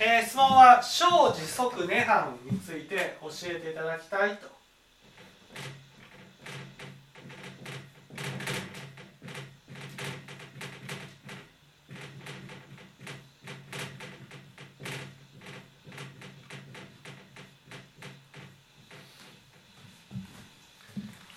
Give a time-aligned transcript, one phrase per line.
[0.00, 4.46] えー、質問は小時速涅槃について教えていただきたいと。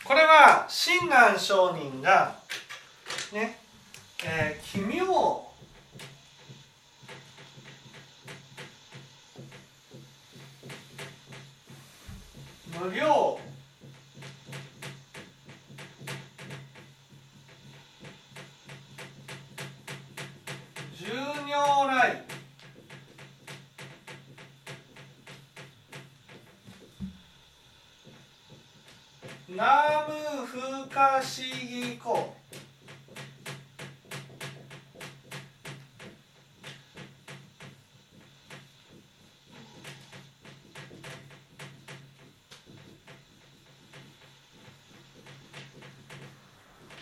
[0.04, 2.36] これは親鸞上人が
[3.34, 3.57] ね、
[4.23, 5.30] えー、奇妙
[12.81, 13.38] 無料。
[20.98, 21.05] 十
[21.45, 22.23] 尿来。
[29.48, 32.34] 南無不可思議語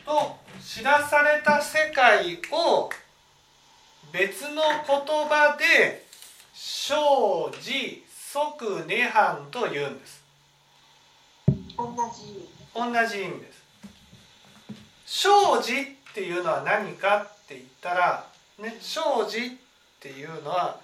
[0.10, 2.90] と知らされた世界を
[4.12, 6.06] 別の言葉で
[6.54, 6.96] 生
[7.62, 10.24] じ即涅槃と言うんです。
[11.78, 13.64] 同じ同じ意味です。
[15.06, 18.26] 生じっていうのは何かって言ったら
[18.60, 19.50] ね生じっ
[20.00, 20.80] ていうのは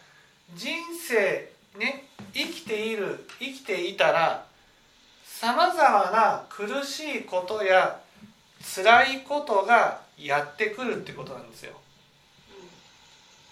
[0.56, 4.46] 人生ね生きている生きていたら
[5.26, 8.00] さまざまな苦しいことや
[8.64, 11.74] 辛いことがやってくるってことなんですよ。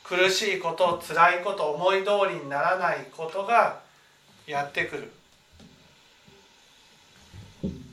[0.03, 3.79] 苦しいこと辛いこと思い通りにならないことが
[4.45, 5.11] やってくる。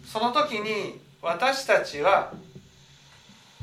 [0.05, 2.33] その時に私たちは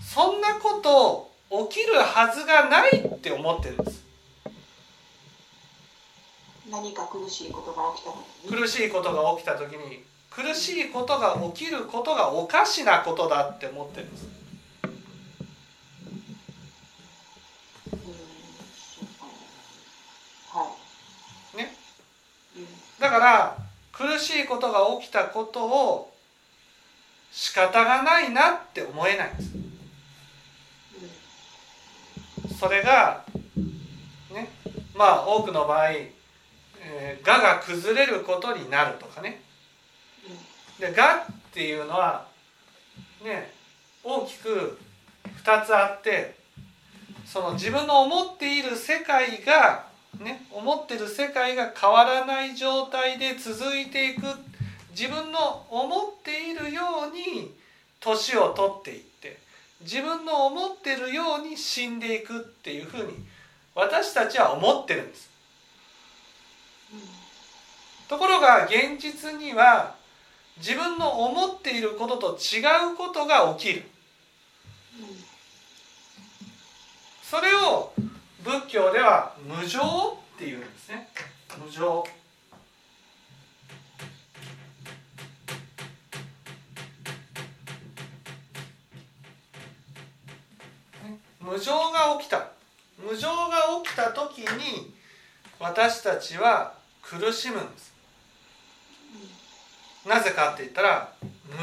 [0.01, 1.31] そんなこと
[1.69, 4.03] 起きるはずがないって思ってるんです。
[6.69, 8.61] 何か苦しいことが起きた時に？
[8.61, 14.27] 苦しいことが起きた時に苦しいことが起きることがおかしなことだって思ってるんです
[17.93, 18.05] うんそ
[19.01, 19.05] う
[20.51, 20.73] かは
[21.53, 21.73] いね
[22.57, 22.67] うん
[23.07, 23.57] だから
[23.93, 26.13] 苦しいことが起きたことを
[27.31, 29.51] 仕方がないなって思えないんです。
[32.59, 33.23] それが
[34.33, 34.49] ね
[34.93, 35.91] まあ多くの場合、
[36.81, 39.41] えー、が崩れることになるとかね。
[40.77, 42.27] で我っていうのは
[43.23, 43.53] ね
[44.03, 44.77] 大きく
[45.45, 46.35] 2つあって
[47.25, 49.86] その自分の思っている世界が
[50.19, 54.21] ね思ってる世界が変わらない状態で続いていく
[54.91, 57.53] 自分の思っているように
[57.99, 59.37] 年を取っていって
[59.81, 63.13] 自分の思ってるように死んでいくっていうふうに
[63.75, 65.29] 私たちは思ってるんです。
[68.07, 69.95] ところが現実には
[70.57, 72.61] 自分の思っていることと違
[72.93, 73.83] うことが起きる
[77.29, 77.91] それを
[78.47, 79.83] 仏教では無常っ
[80.37, 81.09] ていうんですね。
[81.61, 82.01] 無常。
[91.41, 92.47] 無常が起きた。
[92.97, 94.93] 無常が起きた時に
[95.59, 97.93] 私たちは苦しむんです。
[100.07, 101.13] なぜかって言ったら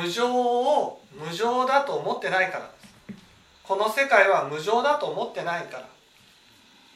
[0.02, 2.84] 無常を無常だと思ってないからです。
[3.62, 5.93] この世界は無常だと思ってないから。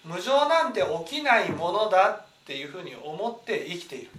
[0.04, 4.10] 無常なんて起きないものだっていうふうに思って生きている、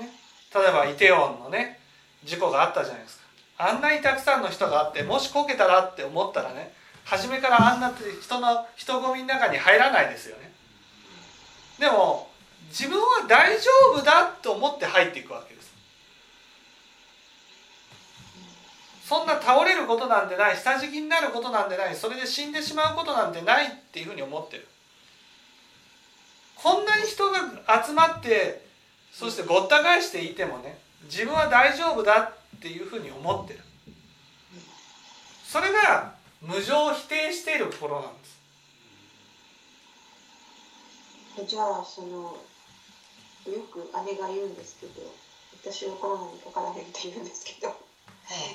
[0.00, 0.10] ね、
[0.54, 1.78] 例えばイテウォンのね
[2.24, 3.24] 事故があったじゃないですか。
[3.58, 6.72] あんなにたくさんの人があってもしこけたらって思ったらね
[7.04, 10.50] 初めからあんな人の人混みの中に入らないですよね。
[11.78, 12.30] でも
[12.68, 15.72] 自分は大丈夫だと思って入っていくわけです
[19.10, 24.68] そんな倒れることなんてない下敷きになることなんてないそれで死んでしまうことなんてないっていうふうに思ってる。
[26.54, 27.40] こんなに人が
[27.84, 28.64] 集まって
[29.10, 33.60] そしてごった返していてもね自分は大丈夫だっていうふうに思ってる。
[35.44, 38.24] それが無常を否定しているところなんで
[41.44, 41.48] す。
[41.48, 42.38] じゃあその
[43.48, 45.02] よく姉が言うんですけど
[45.64, 47.89] 私はコロナにかからへんって言うんですけど。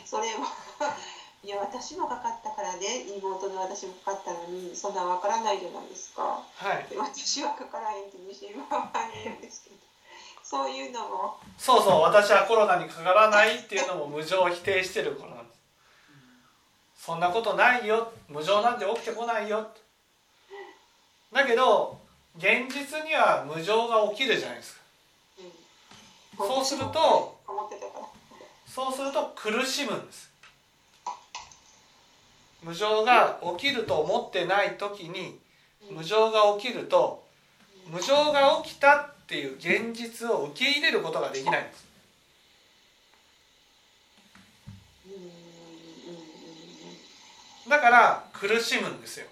[0.06, 0.46] それも
[1.44, 3.02] いや私もかかったからね。
[3.18, 6.42] 妹の私もかかったのにそんなわからないじゃないですか。
[6.56, 6.88] はい。
[6.90, 9.76] で私はかからへんって自信満々に言うんですけど。
[10.44, 11.38] そういうのも。
[11.58, 15.60] そうそう私はコロナにかからないっていうのも無常を否定してる頃なんです。
[17.06, 18.12] そんなことないよ。
[18.28, 19.68] 無常なんて起きてこないよ。
[21.32, 22.00] だけど
[22.38, 24.82] 現実には無常が起きるじゃないですか。
[26.40, 26.48] うん。
[26.48, 28.15] そうすると思ってたから
[28.76, 30.30] そうすると苦しむんです。
[32.62, 35.40] 無常が起きると思ってない時に
[35.90, 37.24] 無常が起きると
[37.90, 41.86] 無常が起きたっていう現実を受け入れることができないんです。
[47.70, 49.28] だから苦しむんですよ。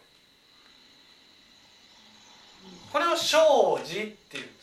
[2.94, 4.63] これを生じっていうんで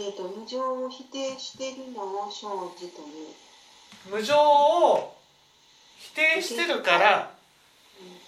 [0.00, 2.46] えっ、と無常を否定しているのを生
[2.78, 5.16] じという、無常を
[5.96, 7.34] 否定してるから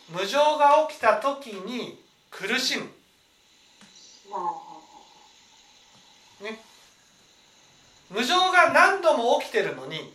[0.08, 2.86] 無常が起きた時に苦しむ。
[4.28, 4.70] まあ
[8.10, 10.06] 無常が何度も起きてるのにうん。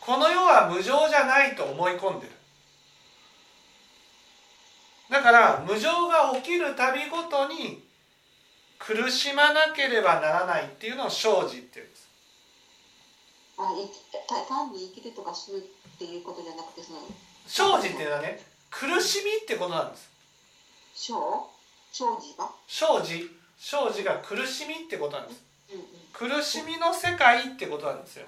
[0.00, 2.32] この世は無常じゃないと思い込んでる。
[5.10, 7.87] だから無常が起きるたびごとに
[8.78, 12.08] 苦しまなければならないっていうのを生じっていうんです。
[13.58, 13.74] あ
[14.48, 15.62] 単に生きるとか死ぬっ
[15.98, 17.00] ていうことじゃなくてその
[17.46, 18.40] 生じっていうのはね
[18.70, 20.08] 苦しみってことなんです。
[20.94, 21.14] 生？
[21.92, 22.48] 生じが？
[22.68, 23.30] 生じ。
[23.58, 25.42] 生じが苦しみってことなんです。
[25.72, 25.82] うん
[26.12, 28.26] 苦しみの世界ってことなんですよ。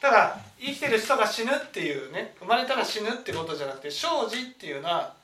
[0.00, 5.14] ただ生きてる人が死ぬっていうね生まれたら死ぬってことじゃなくて生じっていうのは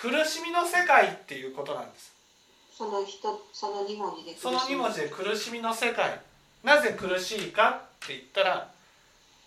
[0.00, 2.12] 苦しみの世界っていうことなんです。
[2.72, 6.20] その人その二文字で苦しその2文字で苦しみの世界。
[6.62, 8.70] なぜ苦しいかって言ったら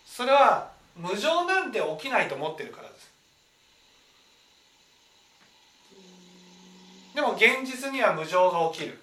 [0.04, 3.10] それは無常なんて起きないと思ってるからです。
[7.14, 8.98] でも現実には無常が起きる。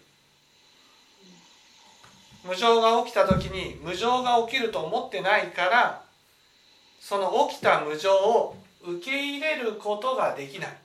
[2.45, 6.03] 無常が起きた時に無常が起きると思ってないから
[7.01, 10.77] その起きた無常を受け入れることができない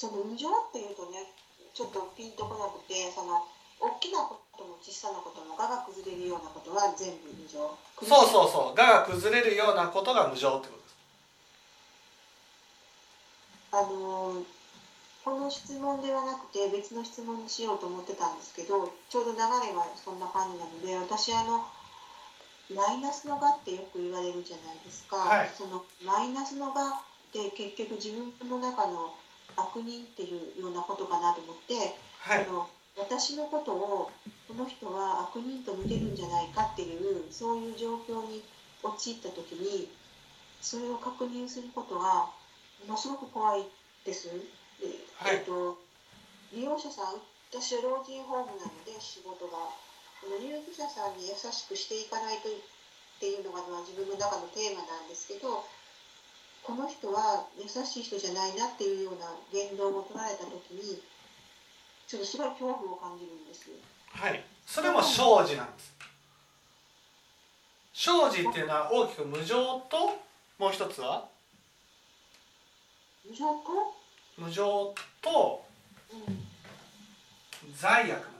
[0.00, 1.28] その無常っていうとね
[1.76, 3.44] ちょっとピンとこなくてその
[3.76, 7.68] 大きなことも小さなことも我が崩れるようなことは全部無常。
[8.00, 8.80] そうそうそう。
[8.80, 10.96] 我が崩れるようなことが無常ってことです。
[13.72, 14.44] あのー
[15.20, 21.60] この質問ではなくて別の質問にしようと思ってたんですけどちょうど流れがそんな感じなので私あの
[22.74, 25.50] マイナスの我ってよく言われるじゃないですか、はい。
[25.52, 29.12] そのマイナスの我って結局自分の中の
[29.56, 32.46] 悪人っていうようなことかなと思って、はい。
[32.46, 34.10] あの私のことを
[34.48, 38.42] この人は悪人と見てるんじゃないかっていうそういう状況に
[38.82, 39.88] 陥った時に
[40.60, 42.28] それを確認することが
[42.86, 43.64] ものすごく怖い
[44.04, 44.28] です。
[44.28, 44.86] で
[45.16, 45.36] はい。
[45.36, 45.78] えっと
[46.52, 49.70] 利用者さん私は老人ホームなので仕事が。
[50.20, 52.52] この入居者さんに優しくしていかないとっ
[53.18, 55.64] ていうのがまあ自分の中のテーマなんですけど
[56.70, 61.02] この人は優しい人じゃないなっていうような言動を取られた時に
[62.06, 63.74] ちょっとすごい恐怖を感じるんですよ。
[64.12, 64.44] はい。
[64.64, 65.92] それも生じなんです。
[67.92, 69.96] 生じっていうのは大きく無常と
[70.60, 71.26] もう一つは？
[73.28, 73.60] 無常と、
[74.38, 75.64] 無常と
[76.12, 78.30] うん、罪悪なんです。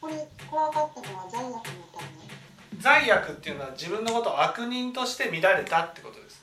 [0.00, 1.81] これ怖かったのは罪悪
[2.82, 6.42] 罪悪っていうのは自分のことを悪人として見られたってことです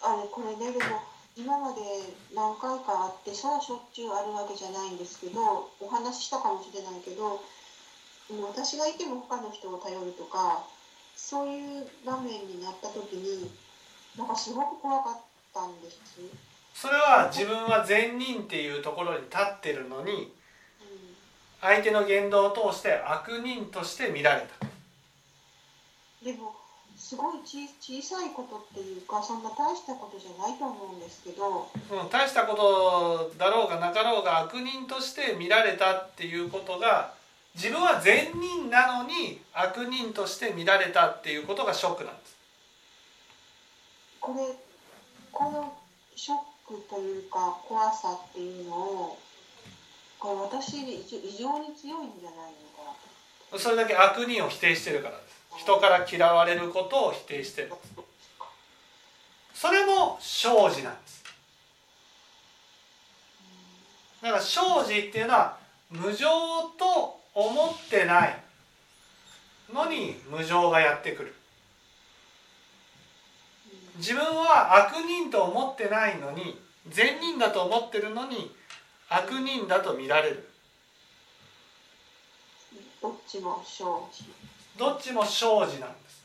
[0.00, 1.02] あれこれねでも
[1.36, 1.80] 今まで
[2.34, 7.40] 何回かあってさあしょっちゅうあるわけじゃないんですけどお話ししたかもしれないけど
[8.48, 10.64] 私がいても他の人を頼るとか
[11.14, 13.50] そういう場面になった時に
[14.16, 15.20] なんかすごく怖かっ
[15.54, 15.96] たんです。
[16.74, 20.41] それは自分は善人っていうところに立ってるのにうん
[21.62, 24.66] 相手の言動を通して悪人として見られた。
[26.24, 26.56] でも
[26.96, 31.70] すごいち小さいことっていうかそんな大したことじゃないと思うんですけど。
[31.90, 37.14] うん、大したことだろうがなかろうが悪人として見られたっていうことが
[37.54, 42.36] 自分は善人なのに悪人として見られたっていうことがショックなんです。
[44.20, 44.56] これ
[45.30, 45.72] この
[46.16, 49.18] ショックというか怖さっていうのを
[50.22, 52.94] これ私に異常異常に強いんじゃないのか
[53.52, 55.42] なそれだけ悪人を否定してるからです。
[55.58, 57.72] 人から嫌われることを否定してる。
[59.52, 61.24] それも生じなんです。
[64.22, 65.58] だから生じっていうのは
[65.90, 66.28] 無常
[66.78, 68.36] と思ってない
[69.74, 71.34] のに無常がやってくる。
[73.96, 78.54] 自分は悪人と思ってないのに善人だと思ってるのに
[79.14, 80.48] 悪人だと見られる。
[83.02, 83.84] どっちも生
[84.16, 84.24] じ
[84.78, 86.22] どっちも生じなんです。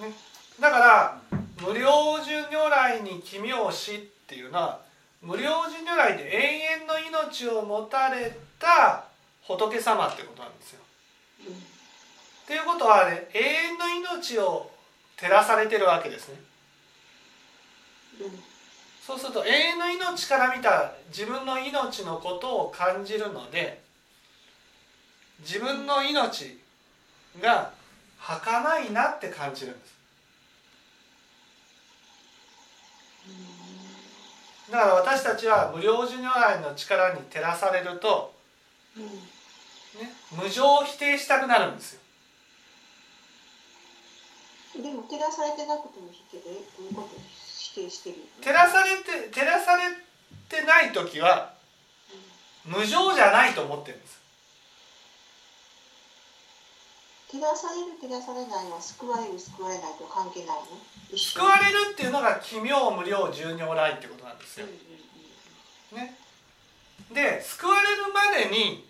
[0.00, 0.14] ね、
[0.58, 1.20] だから
[1.60, 1.90] 無量
[2.24, 4.80] 寿如来に奇妙しっていうのは
[5.20, 9.04] 無量寿如来で永遠の命を持たれた
[9.42, 10.80] 仏様ってことなんですよ。
[12.44, 14.70] っていうことは、ね、永遠の命を
[15.16, 16.49] 照らされてるわけですね。
[19.06, 23.80] そうすると永遠の命から見た自分の命のことを感じるので
[25.40, 26.60] 自分の命
[27.40, 27.72] が
[28.18, 29.90] 儚いなって感じるんです。
[34.70, 38.32] だから私たちは無量寿如来の力に照らされると、
[38.96, 39.02] ね、
[40.30, 42.00] 無常を否定したくなるんですよ。
[44.76, 47.39] でも照らされてなくても否定どういことです
[47.74, 49.82] 否定してる照らされて照らされ
[50.48, 51.54] てない時は
[52.64, 54.20] 無常じゃないと思ってるんです。
[57.30, 61.16] 照らされる照らされないは救われる救われないと関係ないの？
[61.16, 64.66] 救われるっていうのが奇妙無量十如来ってことなんですよ。
[65.92, 66.16] ね、
[67.12, 68.84] で救われるまでに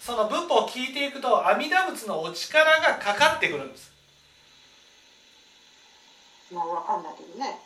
[0.00, 3.92] その仏法を聞いていくと阿弥陀仏のお力がかかってくるんです。
[6.52, 7.58] まあ分かんないけどね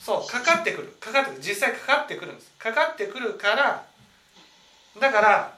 [0.00, 0.96] そうかかってくる。
[1.00, 1.42] かかってくる。
[1.42, 2.50] 実際かかってくるんです。
[2.58, 3.84] かかってくるから
[5.00, 5.54] だから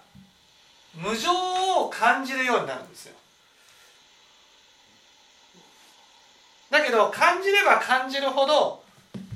[0.95, 1.31] 無常
[1.85, 3.14] を感じるようになるんですよ。
[6.71, 8.83] だけど感じれば感じるほど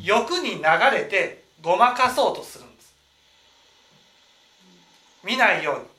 [0.00, 0.62] 欲に流
[0.92, 2.94] れてごまかそうとするんです。
[5.24, 5.94] 見ないように。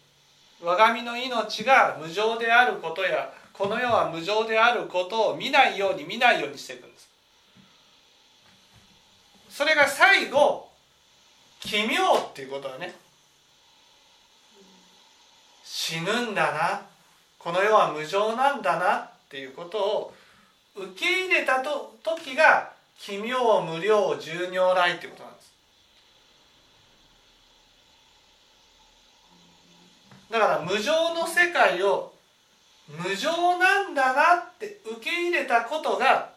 [0.62, 6.95] 我が身の命が無常であることやこの世は無常であることを見ないように見ないようにしていくんです
[9.56, 10.68] それが最後
[11.62, 12.94] 奇妙っていうことはね
[15.64, 16.82] 死ぬんだな
[17.40, 20.14] この世は無常なんだなっていうことを
[20.76, 25.54] 受け入れたと時が奇妙無量十如来っていうことなんです。
[30.32, 32.12] だから無常の世界を
[32.90, 36.35] 無常なんだなって受け入れたことが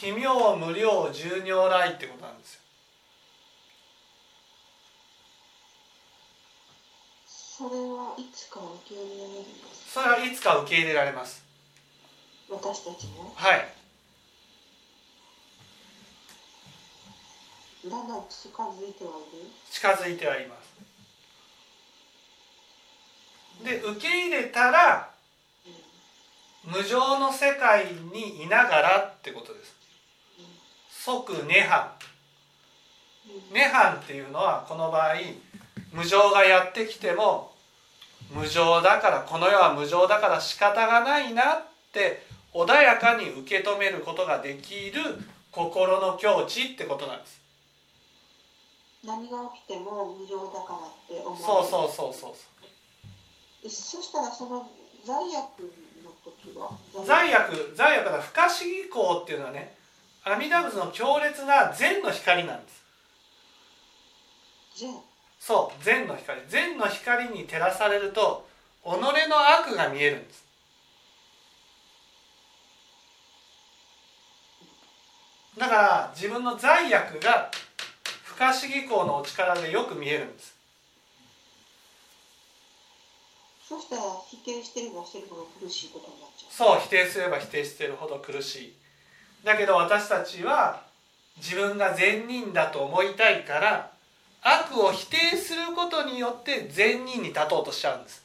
[0.00, 2.60] 奇妙無量十如来ってことなんですよ。
[7.26, 9.44] それはいつか受け入れられる
[9.92, 11.44] それはいつか受け入れられます。
[12.48, 13.34] 私たちも？
[13.36, 13.68] はい。
[17.84, 19.50] だんだん近づいてはいる？
[19.70, 20.56] 近づいてはいま
[23.60, 23.64] す。
[23.66, 25.10] で受け入れたら
[26.64, 29.78] 無常の世界にいながらってことです
[31.02, 31.88] 即涅槃
[33.52, 35.14] 涅槃っていうのはこの場合
[35.92, 37.52] 無常がやってきても
[38.30, 45.00] 無常だからこの世は無常だから仕方がないなって穏やかに受け止めることができる
[45.50, 47.40] 心の境地ってことなんです。
[49.02, 51.38] 何が起きても無常だからって思う。
[51.40, 53.70] そうそうそうそう。
[53.70, 54.68] そしたらその
[55.04, 55.72] 罪悪
[56.04, 56.76] の時は？
[57.06, 57.72] 罪悪。
[57.74, 59.79] 罪悪な不可思議行っていうのはね
[60.24, 62.82] 阿弥陀仏の強烈な善の光なんです。
[64.76, 64.94] 善。
[65.38, 66.40] そう善の光。
[66.48, 68.46] 善の光に照らされると
[68.84, 70.44] 己の悪が見えるんです。
[75.58, 77.50] だから自分の罪悪が
[78.24, 80.56] 不可思議行のお力でよく見えるんです。
[83.68, 86.52] そしたら否定してればしてるほど苦しいことになっちゃう。
[86.52, 88.79] そう否定すれば否定してるほど苦しい
[89.44, 90.82] だけど私たちは
[91.38, 93.90] 自分が善人だと思いたいから
[94.42, 98.22] 悪を否定することによって善人に立とうとしちゃうんです。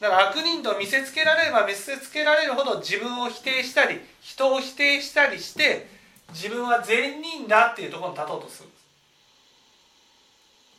[0.00, 5.88] だから悪人と見せつけられれば見せつけられるほど自分を否定したり人を否定したりして
[6.30, 8.76] 自分は善人だっていうところに立とうとするんで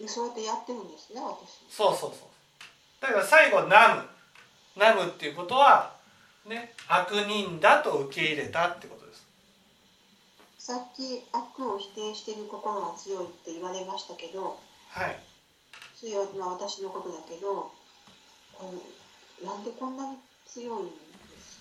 [0.07, 0.13] す。
[0.13, 1.73] そうやってやってるんですね私。
[1.73, 3.01] そうそうそう。
[3.01, 4.09] だから最後「ナム」
[4.75, 5.94] 「ナム」っていうことは
[6.45, 9.25] ね悪人だと受け入れたってことです。
[10.59, 14.57] さっき悪を否定している心が強いって言われましたけど
[14.89, 15.19] はい。
[15.99, 17.71] 強いのは私のことだけど
[19.43, 20.91] なんでこんなに強いんで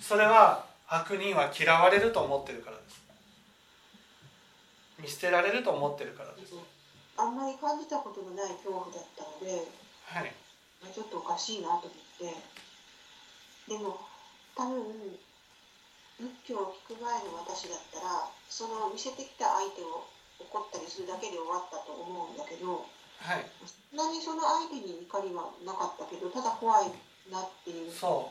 [0.00, 0.08] す？
[0.08, 3.02] それは悪人は嫌われると思ってるからです。
[5.00, 6.54] 見捨てられると思ってるからです。
[7.16, 9.66] あんまり感じたことのない恐怖だったので、
[10.04, 10.32] はい、
[10.92, 14.00] ちょっとおかしいなと思ってでも
[14.54, 15.18] 多分
[16.18, 20.06] 仏教を聞く前の私だったらその見せてきた相手を
[20.38, 22.87] 怒ったりするだけで終わったと思うんだけど
[23.25, 23.46] はい。
[23.64, 26.90] そんなにその相手に怒りはなかったけどただ怖い
[27.30, 28.30] なっていうそ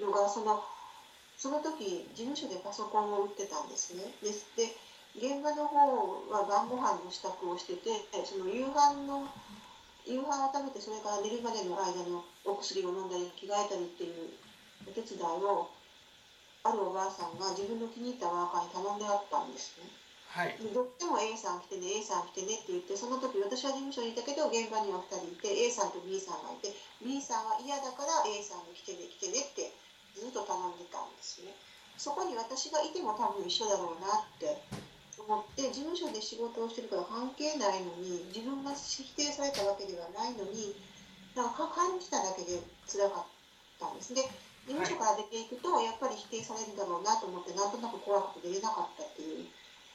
[0.00, 0.62] のがその
[1.36, 4.12] その時事務所でパソコンを売ってたんですね。
[4.22, 4.76] でで
[5.16, 7.90] 現場の方は晩ご飯の支度をしてて
[8.24, 9.26] その夕飯の
[10.06, 14.30] 夕飯を食べてそれから寝るまでの間のお薬を飲んだり着替えたりっていう
[14.86, 15.68] お手伝いを
[16.62, 19.88] あるおばあさんが自分の気に入ったワーカーに頼んであったんですね。
[20.30, 20.54] はい。
[20.60, 26.70] でどっちも A さん来てね A さん来てねって言ってその時私は事務所にいたけど現場には2人いて A さんと B さんがいて
[27.02, 29.72] B さんは嫌だから A さんに来てね来てねって
[30.14, 31.50] ずっと頼んでたんですね。
[31.98, 34.56] そこに私がいても多分一緒だろうなって
[35.18, 40.72] 思って事務所で仕事をしてるから関係ないのに自分が否定されたわけではないのに
[41.34, 43.24] なんか感じただけで辛かっ
[43.78, 44.24] たんですで
[44.66, 49.46] 事務所から出ていくとやっぱり否定されるだろうなと思ってなんとなく怖くて出れなかったっていう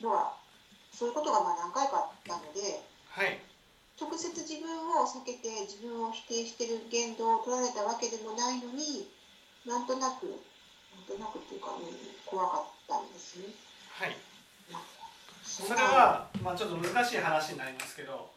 [0.01, 0.35] のは
[0.91, 2.83] そういうことがまあ何回かあったので
[3.15, 3.39] はい。
[3.95, 9.07] 直接自分を避けて自分を否定してる言動を取られたわけでもないのに
[9.65, 10.27] なんとなく
[10.91, 11.87] なんとなくっていうか、うん、
[12.25, 13.45] 怖かったんですね。
[13.95, 14.15] はい。
[15.43, 18.29] そそれは、まあ、ちょっと難しい話になりますけど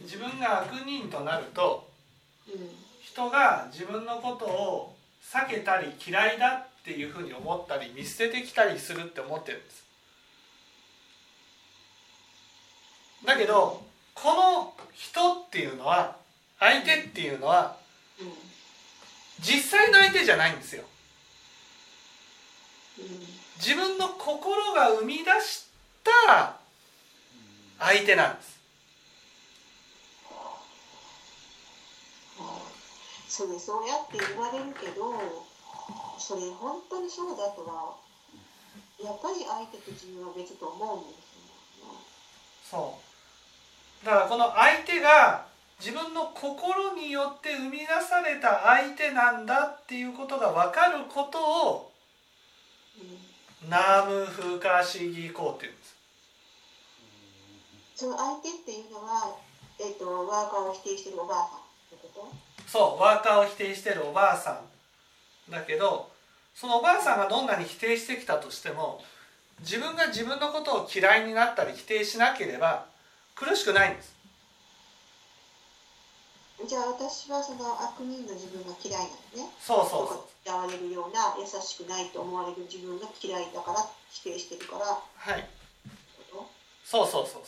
[0.00, 1.90] 自分が悪人となると
[2.48, 2.70] うん。
[3.02, 4.96] 人が自分のことを
[5.30, 9.84] 避けたり嫌いだっていうふうに思ったり見捨ててきたりするって思ってるんです。
[13.24, 13.82] だけど
[14.14, 16.16] この人っていうのは
[16.58, 17.76] 相手っていうのは
[19.40, 20.84] 実際の相手じゃないんですよ。
[23.56, 25.66] 自分の心が生み出し
[26.26, 26.56] た
[27.78, 28.61] 相手なんです。
[33.32, 35.08] それそうやって言われるけど
[36.18, 37.96] それ本当にそうだとは
[39.02, 41.32] やっぱり相手と自分は別と思うんです
[41.80, 41.96] よね。
[42.68, 43.00] そ
[44.02, 44.04] う。
[44.04, 45.46] だからこの相手が
[45.80, 51.38] 自分の心によって生み出された相手なんだっていうことが分かること
[51.70, 51.90] を
[53.00, 53.70] うん。
[53.70, 55.96] ナーム風化主義法っていうんです。
[57.96, 59.34] その相手っていうのは、
[59.80, 62.51] えっとワーカーを否定してるおばあさんってこと？
[62.72, 64.62] そうワーカーを否定してるおばあさ
[65.46, 66.10] んだけど
[66.54, 69.04] そのおばあさんがどんなに否定してきたとしても
[69.60, 72.86] 自分が自分のことを嫌いになったり否定しなければ
[73.34, 74.16] 苦しくないんです。
[76.66, 79.52] じゃあ私はその悪人の自分が嫌いなのね。
[79.60, 80.22] そうそうそう。
[80.46, 84.86] 嫌われるような優しくないと思われる自分が嫌いだから否定してるから。
[84.86, 85.48] はい。
[86.84, 87.42] そうそうそうそう。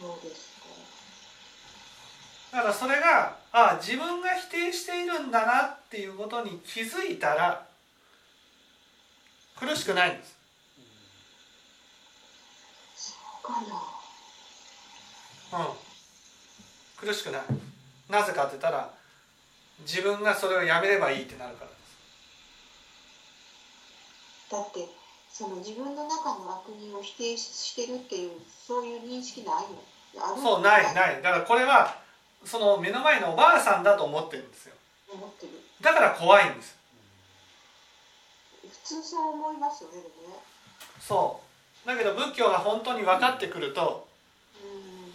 [0.00, 0.46] そうです。
[0.46, 0.51] か。
[2.52, 7.66] だからそれがあ自分が否定しているんだなっていうことに気づいたら
[9.58, 10.36] 苦しくないんです。
[12.94, 13.54] そうか
[15.52, 15.58] な。
[15.60, 15.66] うん。
[17.08, 17.42] 苦しくない。
[18.10, 18.90] なぜかって言ったら
[19.80, 21.80] 自分がそれをやめればいいってなるからです。
[24.50, 24.86] だって
[25.32, 28.32] その自分の中の悪人を否定してるっていう
[28.66, 29.82] そういう認識ないの？
[30.42, 31.22] そうないない。
[31.22, 32.01] だからこれは
[32.44, 34.74] その目の前のおばあさんだと思ってるんですよ。
[35.12, 35.52] 思ってる。
[35.80, 36.76] だから怖いんです。
[38.62, 40.02] 普通そう思いますよねね。
[41.00, 41.40] そ
[41.84, 41.88] う。
[41.88, 44.06] だけど仏教が本当に分かってくると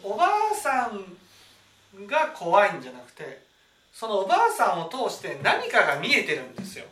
[0.03, 0.11] うん。
[0.11, 3.41] おばあさんが怖いんじゃなくて
[3.93, 6.85] そのおばあさんを通して何かが見えてるんですよ。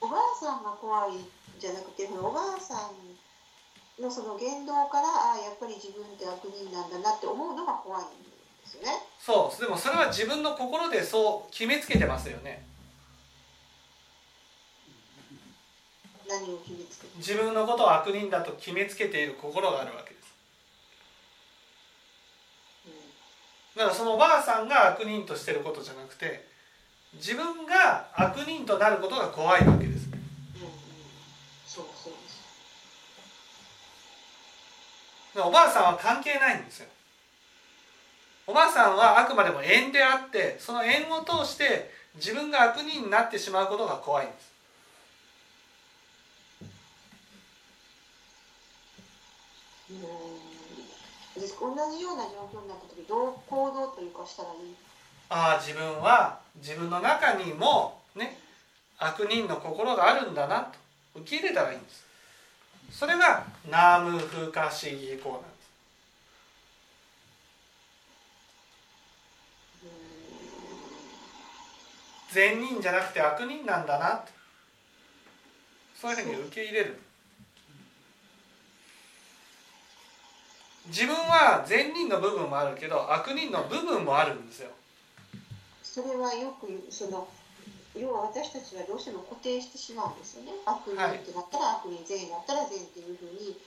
[0.00, 1.12] おばあさんが怖い
[1.58, 8.31] じゃなくておばあさんのその言動からああやっぱり自分って悪人なんだなって思うのが怖いんです
[8.82, 9.02] よね。
[9.20, 12.66] そうでもそれは自分の心でそう決めつけてますよね。
[16.28, 20.22] 何を決めつけて自分のことを悪人だと決めつけている心があるわけです。
[23.76, 26.46] だからそのおばあさんが悪人としてることじゃなくて
[27.14, 30.06] 自分が悪人となることが怖いわけです。
[30.06, 30.20] うんうん。
[31.66, 32.42] そうそうです。
[35.40, 36.88] おばあさんは関係ないんですよ
[38.46, 44.52] おばあさんはあくまでも縁であってその縁を通して自分が悪人になってしまうことが怖いんです。
[51.60, 54.74] 同じような状況になった時どう行動というかしたらいい？
[55.30, 58.38] ああ自分は自分の中にもね
[58.98, 60.68] 悪人の心があるんだな
[61.14, 62.04] と受け入れたらいいんです。
[62.90, 65.52] それがナーム風化主義法なんです
[72.32, 74.24] 善人じゃなくて悪人なんだな。
[75.94, 76.98] そういうふうに受け入れる。
[80.88, 84.70] 自分は善人の部分もあるけど悪人の部分もあるんですよ。
[85.82, 87.28] それはよくその
[87.94, 90.52] 要は私たちはどうしても固定してしまうんですよね。
[90.64, 93.60] 悪人ってなったら悪人善だったら善っていうふうに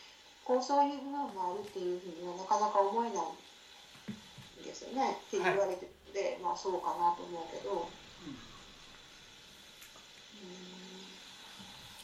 [0.43, 5.21] こうそういう部分もあるっていうふうにはなかなか思えないんですよね。
[5.28, 8.38] って言われてて、はい、まあそうかなと思うけど、うん、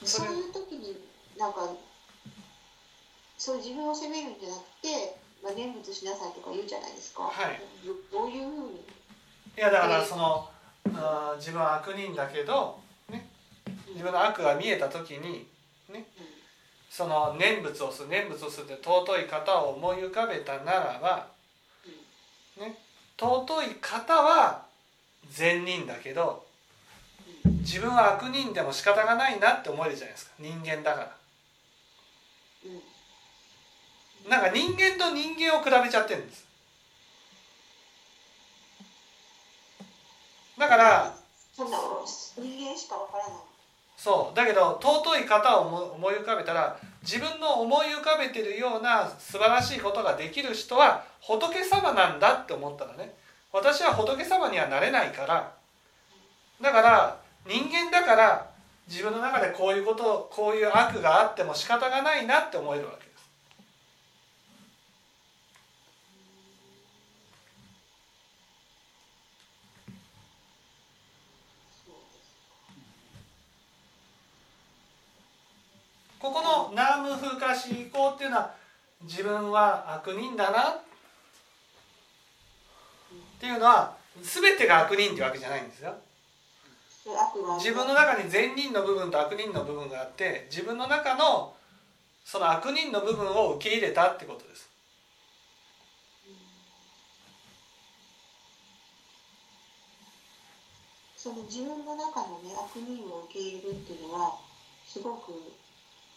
[0.04, 0.98] そういう時に
[1.38, 1.70] なんか
[3.38, 7.60] そう自分を責めるんじゃなくて、まあ、念仏しなさいとか言うじゃないですか、はい、
[8.12, 8.76] どういうふうに？
[8.78, 10.50] いやだからその、
[10.96, 13.28] あ自分は悪人だけど、ね、
[13.90, 15.48] 自分の悪が見えた時に、
[15.92, 16.06] ね、
[16.90, 21.28] その念仏をする念仏をするって尊い方を思い浮かべたならば、
[22.60, 22.78] ね、
[23.20, 24.66] 尊い方は
[25.30, 26.46] 善人だけど
[27.44, 30.32] 自分は悪人でも仕方がないなって思えるじゃないですか。
[30.40, 31.12] 人間だから。
[34.30, 36.46] なんか人間と人間を比べちゃってるんです。
[40.60, 41.16] だから
[41.56, 41.78] そんな
[42.38, 43.38] 人間しかわからない。
[43.98, 44.36] そう。
[44.36, 53.16] だけど尊い方を思い浮かべたら自分の思い浮かべてるような素晴らしいことができる人は仏様なんだって思ったらね。
[53.52, 55.52] 私は仏様にはなれないから。
[56.62, 58.52] だから人間だから
[58.88, 63.12] 自分の中でこういうことこういう悪があっても仕方がないなって思えるわけです
[76.20, 77.56] ここの南無風化思
[77.92, 78.54] 考っていうのは
[79.04, 80.82] 自分は悪人だなっ
[83.40, 85.96] ていうのは全てが悪人ってわけじゃないんですよ。
[87.04, 91.54] 自分の中に善人の部分と悪人の部分があって自分の中の
[92.24, 94.70] その悪人の部分を受け入れたってことです。
[101.18, 104.36] その自分の中のね悪人を受け入れるっていうのは
[104.88, 105.34] すごく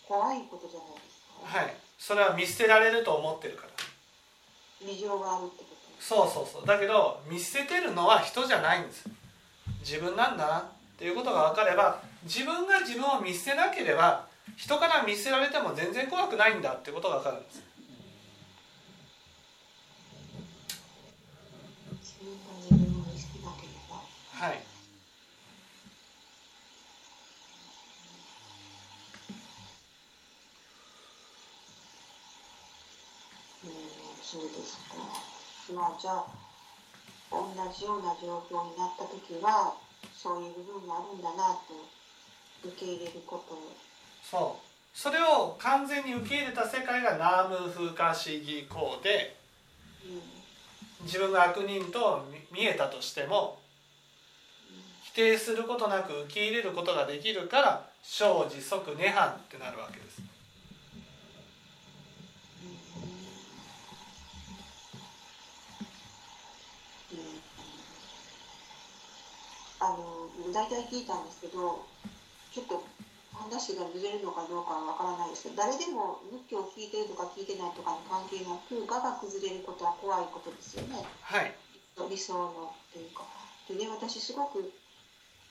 [0.07, 1.59] 怖いことじゃないですか。
[1.59, 1.75] はい。
[1.99, 4.87] それは見捨てられると思ってるから。
[4.87, 5.75] 事情があるってこと。
[5.99, 6.67] そうそうそう。
[6.67, 9.09] だけど見捨ててるのは人じゃないんです
[9.85, 10.65] 自分なんだなっ
[10.99, 17.63] ていうことが分かれば自分が自分を見捨てなければ人から見捨てられても全然怖くないんだっていうことが分かるんです。
[24.33, 24.61] はい。
[34.23, 34.97] そうですか。
[35.75, 36.44] まあじゃあ
[37.35, 39.75] 同じような状況になった時は
[40.15, 43.59] そういう部分もあるんだなと受け入れること
[44.23, 44.75] そう。
[44.95, 49.37] それを完全に受け入れた世界がナーム風化主義校で、
[50.05, 53.59] うん、自分が悪人と見えたとしても、
[54.71, 60.34] うん、否定することなく受け入れることができるから生じ即涅槃ってなるわけです。
[69.85, 71.85] あの大体聞いたんですけど
[72.53, 72.81] ちょっと
[73.37, 81.05] 話がずれるのかどうかはわからないですけど誰でも仏教を聞いてるとか聞いてないとかに関係なく我が崩れることは怖いことですよね。
[81.21, 81.53] はい、
[82.09, 83.29] 理想のっていうか。
[83.69, 84.73] でね私すごく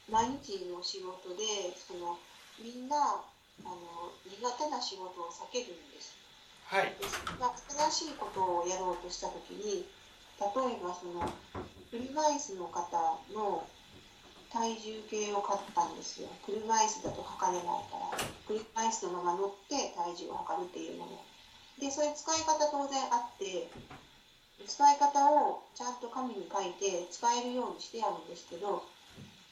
[0.10, 2.18] 毎日の仕事でその
[2.58, 3.22] みんな
[3.62, 6.18] あの苦手な仕事を避けるんです。
[6.66, 7.06] はい、で
[7.38, 9.86] まあ、新しいことをやろうとした時に
[10.42, 11.22] 例えばその
[11.92, 13.68] 車椅子の方の
[14.54, 16.30] 体重計を買ったんですよ。
[16.46, 18.22] 車椅子だと測れないから。
[18.46, 21.12] 車椅子のまま乗って体重を測るっていうもの。
[21.82, 23.68] でそういう使い方当然あって
[24.68, 28.86] 使い方をちゃんと紙に書いて使えるようにしてあるんですけど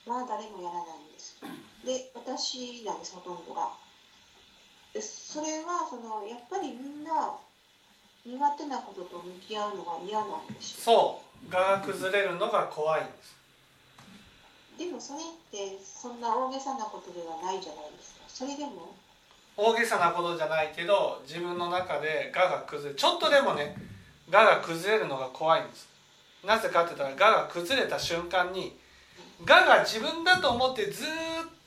[0.06, 1.42] まあ誰もやらないんです。
[1.84, 3.74] で私なんですほとんどが。
[4.94, 7.34] でそれはそのやっぱりみんな
[8.24, 10.94] 苦手なことと向き合うのが嫌なんですよ。
[10.94, 11.52] そう。
[11.52, 13.41] が崩れるのが怖いんです。
[14.82, 18.22] でもそれってそんな大げさなことではないじゃないですか。
[18.28, 18.96] それでも？
[19.56, 23.76] 大げさなことじゃないけど自分の中で我が崩れちょっとでもね
[24.32, 25.88] 我が崩れるのが怖いんです。
[26.44, 28.76] なぜかって言ったら我が崩れた瞬間に
[29.42, 31.08] 我が自分だと思ってずっ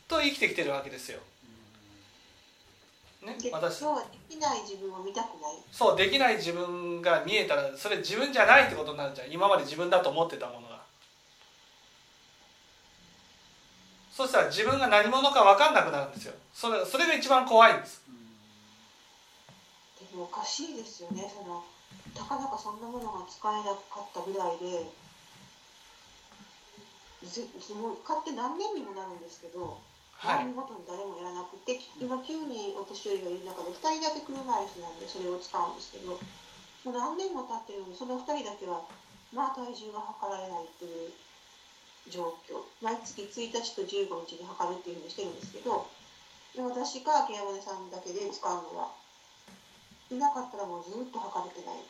[0.08, 1.20] と生きてきてるわけですよ。
[3.24, 3.76] ね、私。
[3.76, 5.54] そうできない自分を見たくない。
[5.70, 9.30] そうできない自分が見えたらそれ自分じゃないってことになるじゃん。
[9.30, 10.73] 今まで自分だと思ってたものが
[14.14, 16.34] そしたら自分が何者か分かんなくなるんですよ。
[16.54, 17.98] それそれが一番怖いんです。
[19.98, 21.26] でもうおかしいですよね。
[21.26, 21.66] その
[22.14, 24.86] たかなかそんなものが使えなかったぐらいで
[27.26, 27.42] ず
[27.74, 29.82] もう買って何年にもなるんですけど、
[30.14, 30.46] はい。
[30.46, 36.22] 何ごとに誰もやらなくて今9人お年寄りがいる中で2人だけ車椅子なんでそれを使うんですけども
[36.86, 38.86] う何年も経ってるのにその2人だけは
[39.34, 41.10] まあ体重が測られないっていう
[42.10, 42.62] 状況。
[42.82, 45.86] 毎月1日と15日に測るっていうふうにしてるんですけど
[46.56, 48.92] 私かケ山根さんだけで使うのは
[50.10, 51.80] いなかったらもうずっと測れてない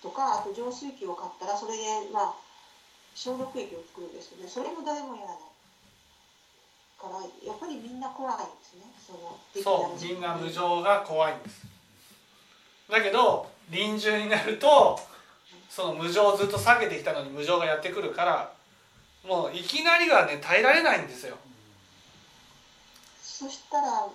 [0.00, 1.82] とかあと浄水器を買ったらそれで
[2.12, 2.34] まあ
[3.14, 5.54] 消毒液を作るんですけどねそれも誰もやらない
[6.98, 8.86] からやっぱりみんな怖いんですね。
[8.96, 11.66] そのそうみんな無常が怖いんです。
[12.90, 14.98] だけど臨終になると
[15.68, 18.52] その無常をずっと避けてきたのに無常がやってくるから
[19.26, 21.36] もういきなりがね耐えられないんですよ。
[23.22, 24.06] そしたら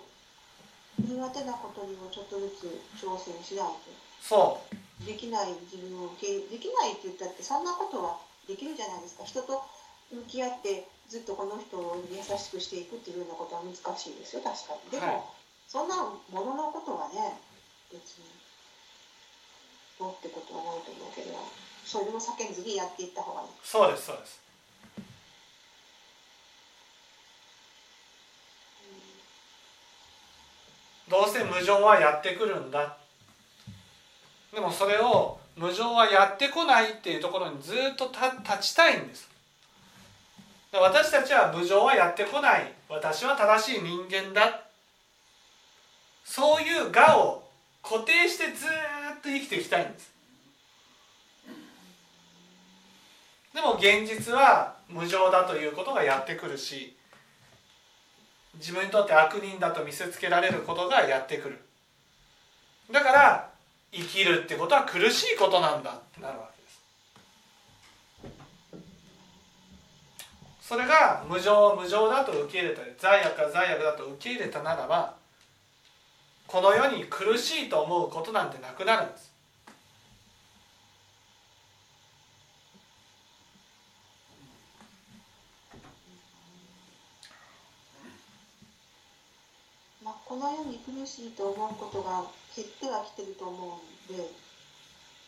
[0.97, 3.73] 苦手なことにもちょっとずつ挑戦しない
[4.21, 8.17] そとできない自分を受けできないって言ったってそんなことは
[8.47, 9.23] できるじゃないですか。
[9.23, 9.63] 人と
[10.11, 14.41] 向き合ってずっとこの人を優しくしていくっていうようなことは難しいですよ。
[14.43, 14.91] 確かに。
[14.91, 15.39] でも、はい。
[15.69, 17.37] そんなもののことはね
[17.93, 18.25] 別に
[19.99, 21.37] どうってことはないと思うけど
[21.85, 24.41] それも叫んずにやっていった方がいい、うそうですそうです
[31.09, 32.97] どうせ無常はやってくるんだ。
[34.53, 39.29] でもそれを無常はやってこないっていうところにずっと立立ちたいんです。
[40.71, 42.73] 私たちは無常はやってこない。
[42.87, 44.61] 私は正しい人間だ。
[46.23, 47.43] そういう我を
[47.83, 50.13] 固定してずっと生きていきたいんです。
[53.53, 56.95] でも現実は無常だということがやってくるし
[58.59, 61.59] 自分にとって悪人だと見せつけられることがやってくる。
[62.91, 63.49] だから
[63.91, 66.81] 生きるってことは苦しいことなんだってなるわけです。
[70.61, 75.15] それが無常を無常だと受け入れたり罪悪が罪悪だと受け入れたならば
[76.45, 79.29] この世に苦しいと思うことなんてなくなるんです
[90.03, 92.21] まあ、この世に苦しいと思うことが
[92.53, 94.29] 減ってはきてると思うんで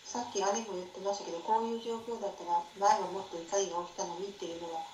[0.05, 4.85] さっき姉も言ってましたけどこういう状況だったら前はもっと怒りが起きたのにっていうのは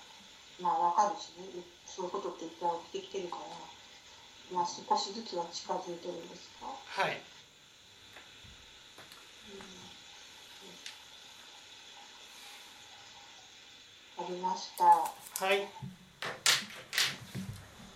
[0.63, 1.59] まあわかるしね。
[1.85, 7.19] そういうことっていっぱい起きてきてるからまあ少しずつは近づいてるんですか、はい。
[14.19, 14.85] ありました。
[14.85, 15.67] はい。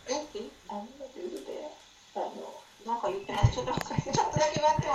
[0.09, 0.11] え？
[0.11, 0.19] え？
[0.67, 1.80] 何だって言うて
[2.15, 2.27] あの
[2.85, 3.53] なんか言ってます。
[3.53, 4.87] ちょっと待ってちょっとだけ待って。